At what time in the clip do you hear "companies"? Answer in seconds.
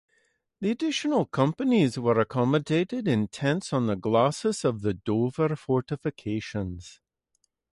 1.27-1.99